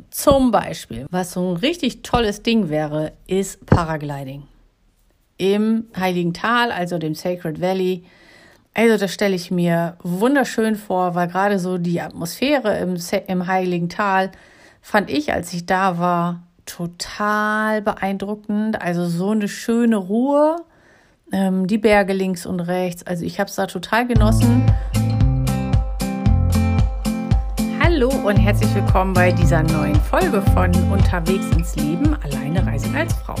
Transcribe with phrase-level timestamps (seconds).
[0.00, 0.04] ausprobieren.
[0.10, 4.44] Zum Beispiel, was so ein richtig tolles Ding wäre, ist Paragliding.
[5.38, 8.04] Im Heiligen Tal, also dem Sacred Valley.
[8.74, 13.88] Also das stelle ich mir wunderschön vor, weil gerade so die Atmosphäre im, im Heiligen
[13.88, 14.30] Tal
[14.80, 18.80] fand ich, als ich da war, total beeindruckend.
[18.80, 20.56] Also so eine schöne Ruhe,
[21.32, 23.02] ähm, die Berge links und rechts.
[23.06, 24.70] Also ich habe es da total genossen.
[28.30, 33.34] Und herzlich willkommen bei dieser neuen Folge von Unterwegs ins Leben, alleine reisen als Frau.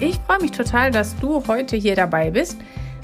[0.00, 2.58] Ich freue mich total, dass du heute hier dabei bist,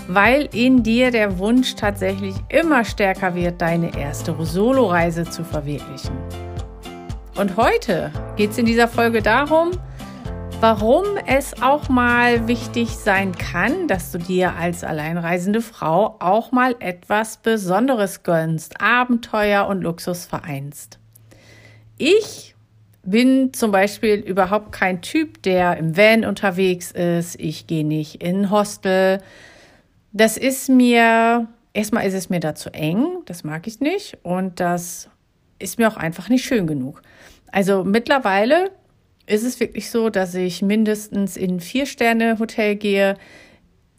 [0.06, 6.14] weil in dir der Wunsch tatsächlich immer stärker wird, deine erste Soloreise zu verwirklichen.
[7.38, 9.70] Und heute geht es in dieser Folge darum,
[10.60, 16.76] warum es auch mal wichtig sein kann, dass du dir als alleinreisende Frau auch mal
[16.80, 20.98] etwas Besonderes gönnst, Abenteuer und Luxus vereinst.
[21.98, 22.54] Ich
[23.02, 27.38] bin zum Beispiel überhaupt kein Typ, der im Van unterwegs ist.
[27.38, 29.20] Ich gehe nicht in Hostel.
[30.12, 34.18] Das ist mir, erstmal ist es mir da zu eng, das mag ich nicht.
[34.22, 35.08] Und das
[35.58, 37.02] ist mir auch einfach nicht schön genug.
[37.52, 38.70] Also mittlerweile
[39.26, 43.16] ist es wirklich so, dass ich mindestens in Vier-Sterne-Hotel gehe,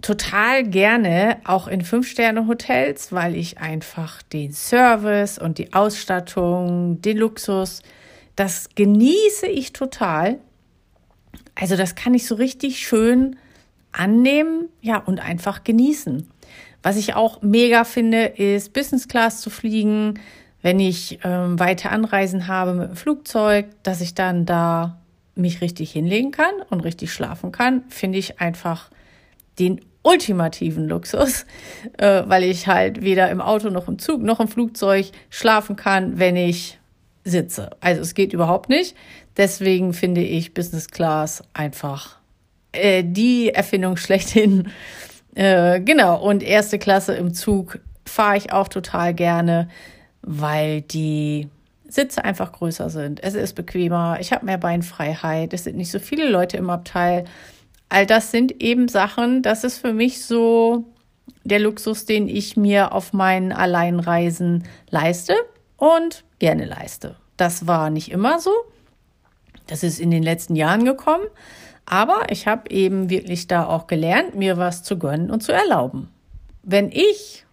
[0.06, 7.82] total gerne auch in Fünf-Sterne-Hotels, weil ich einfach den Service und die Ausstattung, den Luxus,
[8.36, 10.38] das genieße ich total.
[11.56, 13.38] Also das kann ich so richtig schön
[13.94, 16.30] annehmen, ja, und einfach genießen.
[16.84, 20.20] Was ich auch mega finde, ist Business Class zu fliegen,
[20.62, 25.02] wenn ich ähm, weite Anreisen habe mit dem Flugzeug, dass ich dann da
[25.34, 28.92] mich richtig hinlegen kann und richtig schlafen kann, finde ich einfach
[29.58, 31.46] den ultimativen Luxus,
[31.98, 36.20] äh, weil ich halt weder im Auto noch im Zug noch im Flugzeug schlafen kann,
[36.20, 36.80] wenn ich
[37.24, 37.72] sitze.
[37.82, 38.96] Also es geht überhaupt nicht.
[39.36, 42.20] Deswegen finde ich Business Class einfach
[42.72, 44.70] äh, die Erfindung schlechthin.
[45.34, 49.68] Äh, genau, und erste Klasse im Zug fahre ich auch total gerne,
[50.22, 51.50] weil die
[51.88, 53.24] Sitze einfach größer sind.
[53.24, 57.26] Es ist bequemer, ich habe mehr Beinfreiheit, es sind nicht so viele Leute im Abteil.
[57.90, 60.86] All das sind eben Sachen, das ist für mich so
[61.44, 65.36] der Luxus, den ich mir auf meinen Alleinreisen leiste
[65.78, 67.16] und gerne leiste.
[67.38, 68.52] Das war nicht immer so.
[69.68, 71.26] Das ist in den letzten Jahren gekommen.
[71.86, 76.10] Aber ich habe eben wirklich da auch gelernt, mir was zu gönnen und zu erlauben.
[76.64, 77.46] Wenn ich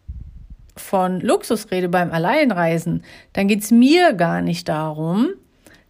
[0.75, 3.04] von Luxusrede beim Alleinreisen,
[3.34, 5.28] dann geht es mir gar nicht darum,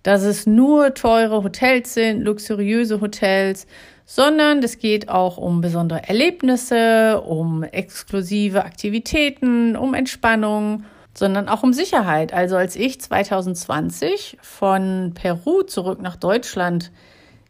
[0.02, 3.68] dass es nur teure Hotels sind, luxuriöse Hotels,
[4.04, 11.72] sondern es geht auch um besondere Erlebnisse, um exklusive Aktivitäten, um Entspannung, sondern auch um
[11.72, 12.32] Sicherheit.
[12.32, 16.90] Also als ich 2020 von Peru zurück nach Deutschland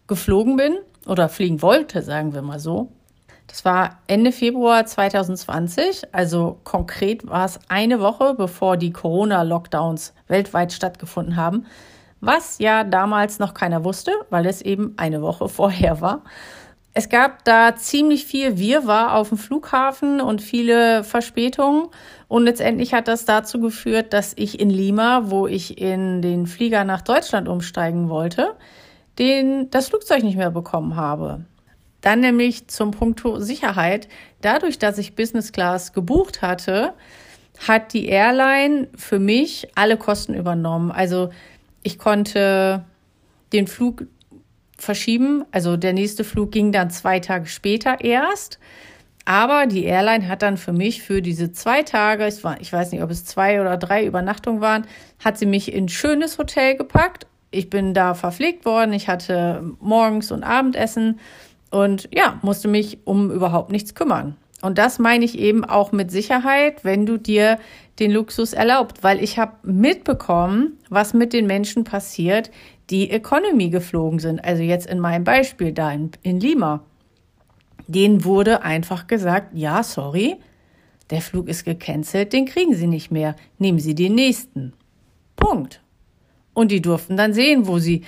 [0.06, 0.76] geflogen bin
[1.06, 2.90] oder fliegen wollte, sagen wir mal so,
[3.46, 10.72] das war Ende Februar 2020, also konkret war es eine Woche, bevor die Corona-Lockdowns weltweit
[10.72, 11.66] stattgefunden haben,
[12.22, 16.22] was ja damals noch keiner wusste, weil es eben eine Woche vorher war.
[16.94, 21.88] Es gab da ziemlich viel Wirrwarr auf dem Flughafen und viele Verspätungen.
[22.28, 26.84] Und letztendlich hat das dazu geführt, dass ich in Lima, wo ich in den Flieger
[26.84, 28.54] nach Deutschland umsteigen wollte,
[29.18, 31.44] den, das Flugzeug nicht mehr bekommen habe.
[32.02, 34.08] Dann nämlich zum Punkt Sicherheit.
[34.42, 36.92] Dadurch, dass ich Business Class gebucht hatte,
[37.66, 40.90] hat die Airline für mich alle Kosten übernommen.
[40.90, 41.30] Also
[41.82, 42.84] ich konnte
[43.52, 44.06] den Flug
[44.78, 45.44] verschieben.
[45.52, 48.58] Also der nächste Flug ging dann zwei Tage später erst.
[49.24, 52.90] Aber die Airline hat dann für mich für diese zwei Tage, ich, war, ich weiß
[52.90, 54.86] nicht, ob es zwei oder drei Übernachtungen waren,
[55.24, 57.26] hat sie mich in ein schönes Hotel gepackt.
[57.52, 58.92] Ich bin da verpflegt worden.
[58.92, 61.20] Ich hatte morgens und Abendessen
[61.70, 64.36] und ja, musste mich um überhaupt nichts kümmern.
[64.60, 67.58] Und das meine ich eben auch mit Sicherheit, wenn du dir
[68.02, 72.50] den Luxus erlaubt, weil ich habe mitbekommen, was mit den Menschen passiert,
[72.90, 74.44] die Economy geflogen sind.
[74.44, 76.84] Also jetzt in meinem Beispiel da in, in Lima.
[77.86, 80.36] Denen wurde einfach gesagt, ja, sorry,
[81.10, 83.36] der Flug ist gecancelt, den kriegen sie nicht mehr.
[83.58, 84.72] Nehmen Sie den nächsten.
[85.36, 85.80] Punkt.
[86.54, 88.02] Und die durften dann sehen, wo sie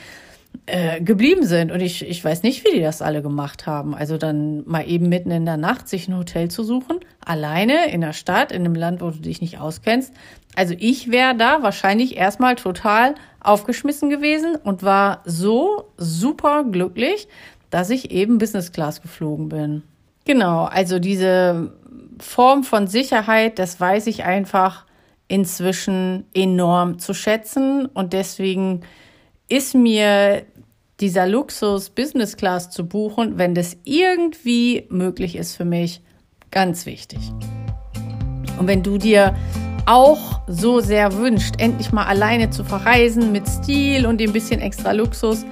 [0.67, 1.71] äh, geblieben sind.
[1.71, 3.95] Und ich, ich weiß nicht, wie die das alle gemacht haben.
[3.95, 8.01] Also dann mal eben mitten in der Nacht sich ein Hotel zu suchen, alleine in
[8.01, 10.13] der Stadt, in einem Land, wo du dich nicht auskennst.
[10.57, 17.29] Also ich wäre da wahrscheinlich erstmal total aufgeschmissen gewesen und war so super glücklich,
[17.71, 19.83] dass ich eben Business Class geflogen bin.
[20.25, 21.73] Genau, also diese
[22.19, 24.87] Form von Sicherheit, das weiß ich einfach
[25.29, 28.83] inzwischen enorm zu schätzen und deswegen
[29.49, 30.45] ist mir
[31.01, 36.01] dieser Luxus Business Class zu buchen, wenn das irgendwie möglich ist für mich,
[36.55, 37.19] ganz wichtig.
[38.59, 39.35] Und wenn du dir
[39.85, 44.93] auch so sehr wünscht, endlich mal alleine zu verreisen mit Stil und ein bisschen extra
[44.93, 45.45] Luxus,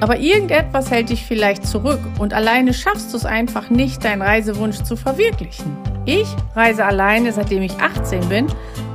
[0.00, 4.82] aber irgendetwas hält dich vielleicht zurück und alleine schaffst du es einfach nicht, deinen Reisewunsch
[4.82, 5.76] zu verwirklichen.
[6.04, 6.26] Ich
[6.56, 8.46] reise alleine, seitdem ich 18 bin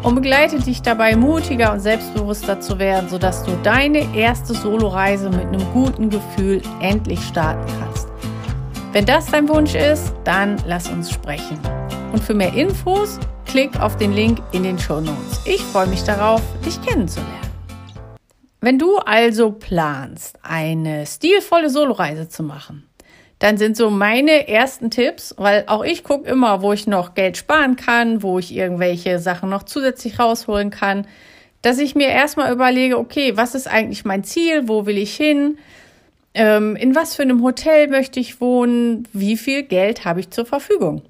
[0.03, 5.45] und begleite dich dabei, mutiger und selbstbewusster zu werden, sodass du deine erste Soloreise mit
[5.45, 7.94] einem guten Gefühl endlich starten kannst.
[8.95, 11.59] Wenn das dein Wunsch ist, dann lass uns sprechen.
[12.13, 15.41] Und für mehr Infos klick auf den Link in den Show Notes.
[15.43, 17.51] Ich freue mich darauf, dich kennenzulernen.
[18.61, 22.87] Wenn du also planst, eine stilvolle Soloreise zu machen,
[23.39, 27.35] dann sind so meine ersten Tipps, weil auch ich gucke immer, wo ich noch Geld
[27.35, 31.05] sparen kann, wo ich irgendwelche Sachen noch zusätzlich rausholen kann,
[31.61, 35.57] dass ich mir erstmal überlege, okay, was ist eigentlich mein Ziel, wo will ich hin,
[36.35, 40.45] ähm, in was für einem Hotel möchte ich wohnen, wie viel Geld habe ich zur
[40.45, 41.01] Verfügung.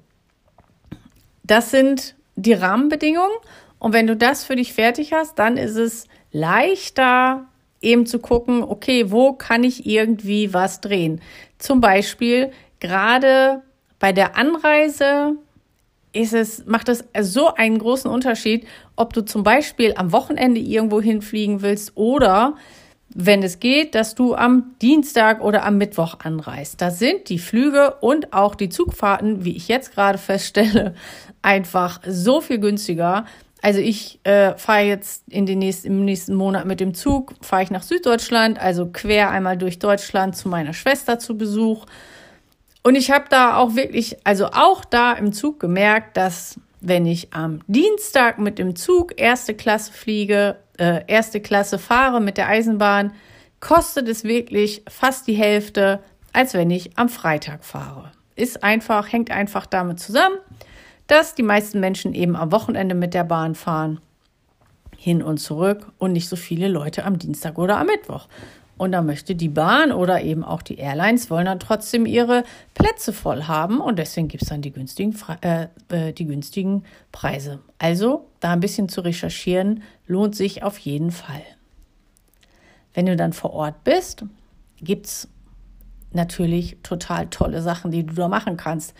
[1.42, 3.36] Das sind die Rahmenbedingungen
[3.78, 7.46] und wenn du das für dich fertig hast, dann ist es leichter,
[7.82, 11.20] eben zu gucken, okay, wo kann ich irgendwie was drehen?
[11.58, 13.62] Zum Beispiel gerade
[13.98, 15.36] bei der Anreise
[16.12, 21.00] ist es, macht es so einen großen Unterschied, ob du zum Beispiel am Wochenende irgendwo
[21.00, 22.54] hinfliegen willst oder
[23.08, 26.80] wenn es geht, dass du am Dienstag oder am Mittwoch anreist.
[26.80, 30.94] Da sind die Flüge und auch die Zugfahrten, wie ich jetzt gerade feststelle,
[31.42, 33.24] einfach so viel günstiger,
[33.66, 37.64] also ich äh, fahre jetzt in den nächsten, im nächsten Monat mit dem Zug, fahre
[37.64, 41.86] ich nach Süddeutschland, also quer einmal durch Deutschland zu meiner Schwester zu Besuch.
[42.84, 47.32] Und ich habe da auch wirklich, also auch da im Zug gemerkt, dass wenn ich
[47.32, 53.12] am Dienstag mit dem Zug erste Klasse fliege, äh, erste Klasse fahre mit der Eisenbahn,
[53.60, 56.00] kostet es wirklich fast die Hälfte,
[56.32, 58.12] als wenn ich am Freitag fahre.
[58.34, 60.38] Ist einfach, hängt einfach damit zusammen
[61.06, 64.00] dass die meisten Menschen eben am Wochenende mit der Bahn fahren,
[64.96, 68.28] hin und zurück und nicht so viele Leute am Dienstag oder am Mittwoch.
[68.78, 72.44] Und da möchte die Bahn oder eben auch die Airlines wollen dann trotzdem ihre
[72.74, 77.60] Plätze voll haben und deswegen gibt es dann die günstigen, äh, äh, die günstigen Preise.
[77.78, 81.42] Also da ein bisschen zu recherchieren lohnt sich auf jeden Fall.
[82.92, 84.24] Wenn du dann vor Ort bist,
[84.80, 85.28] gibt es
[86.12, 88.94] natürlich total tolle Sachen, die du da machen kannst.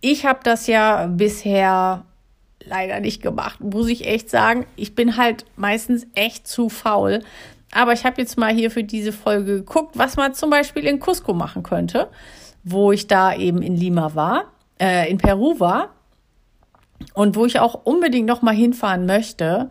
[0.00, 2.04] Ich habe das ja bisher
[2.64, 4.66] leider nicht gemacht, muss ich echt sagen.
[4.76, 7.20] Ich bin halt meistens echt zu faul.
[7.72, 10.98] Aber ich habe jetzt mal hier für diese Folge geguckt, was man zum Beispiel in
[10.98, 12.10] Cusco machen könnte,
[12.64, 15.94] wo ich da eben in Lima war, äh, in Peru war
[17.14, 19.68] und wo ich auch unbedingt noch mal hinfahren möchte.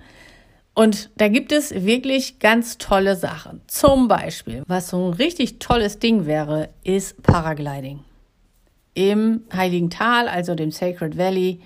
[0.73, 3.61] Und da gibt es wirklich ganz tolle Sachen.
[3.67, 7.99] Zum Beispiel, was so ein richtig tolles Ding wäre, ist Paragliding
[8.93, 11.61] im Heiligen Tal, also dem Sacred Valley.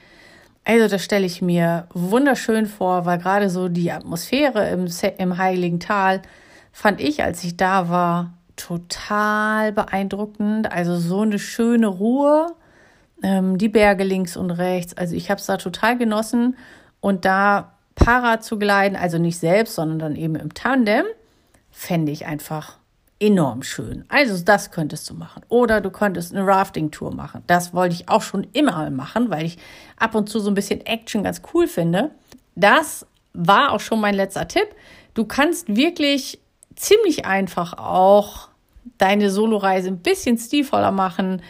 [0.66, 4.88] Also das stelle ich mir wunderschön vor, weil gerade so die Atmosphäre im,
[5.18, 6.22] im Heiligen Tal
[6.72, 10.72] fand ich, als ich da war, total beeindruckend.
[10.72, 12.48] Also so eine schöne Ruhe,
[13.22, 14.96] ähm, die Berge links und rechts.
[14.96, 16.56] Also ich habe es da total genossen
[17.02, 21.06] und da Para zu gleiten, also nicht selbst, sondern dann eben im Tandem,
[21.70, 22.78] fände ich einfach
[23.24, 24.04] enorm schön.
[24.10, 25.44] Also das könntest du machen.
[25.48, 27.42] Oder du könntest eine Rafting-Tour machen.
[27.48, 29.58] Das wollte ich auch schon immer machen, weil ich
[29.98, 32.12] ab und zu so ein bisschen Action ganz cool finde.
[32.56, 34.68] Das war auch schon mein letzter Tipp.
[35.14, 36.40] Du kannst wirklich
[36.76, 38.50] ziemlich einfach auch
[38.98, 41.42] deine Soloreise ein bisschen stilvoller machen,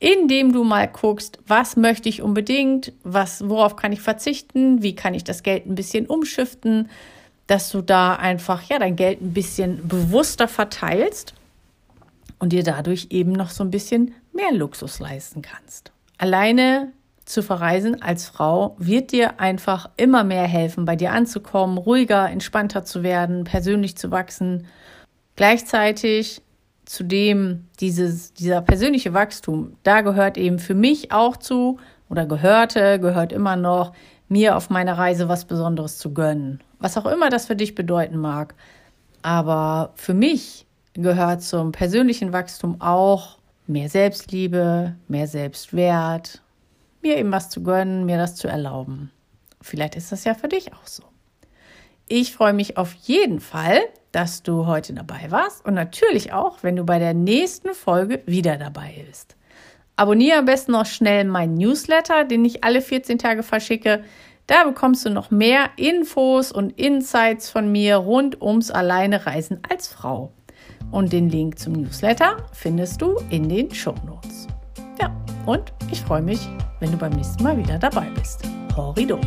[0.00, 5.14] indem du mal guckst, was möchte ich unbedingt, was, worauf kann ich verzichten, wie kann
[5.14, 6.90] ich das Geld ein bisschen umschiften,
[7.52, 11.34] dass du da einfach ja dein Geld ein bisschen bewusster verteilst
[12.38, 15.92] und dir dadurch eben noch so ein bisschen mehr Luxus leisten kannst.
[16.16, 16.92] Alleine
[17.26, 22.86] zu verreisen als Frau wird dir einfach immer mehr helfen, bei dir anzukommen, ruhiger, entspannter
[22.86, 24.66] zu werden, persönlich zu wachsen.
[25.36, 26.40] Gleichzeitig
[26.86, 31.78] zudem dieses, dieser persönliche Wachstum, da gehört eben für mich auch zu
[32.08, 33.92] oder gehörte, gehört immer noch,
[34.32, 38.18] mir auf meiner Reise was Besonderes zu gönnen was auch immer das für dich bedeuten
[38.18, 38.54] mag.
[39.22, 46.42] Aber für mich gehört zum persönlichen Wachstum auch mehr Selbstliebe, mehr Selbstwert,
[47.00, 49.10] mir eben was zu gönnen, mir das zu erlauben.
[49.60, 51.04] Vielleicht ist das ja für dich auch so.
[52.08, 53.78] Ich freue mich auf jeden Fall,
[54.10, 58.58] dass du heute dabei warst und natürlich auch, wenn du bei der nächsten Folge wieder
[58.58, 59.36] dabei bist.
[59.96, 64.04] Abonniere am besten noch schnell meinen Newsletter, den ich alle 14 Tage verschicke.
[64.46, 69.88] Da bekommst du noch mehr Infos und Insights von mir rund ums Alleine Reisen als
[69.88, 70.32] Frau.
[70.90, 74.46] Und den Link zum Newsletter findest du in den Show Notes.
[75.00, 75.14] Ja,
[75.46, 76.40] und ich freue mich,
[76.80, 78.42] wenn du beim nächsten Mal wieder dabei bist.
[78.76, 79.20] Horrido!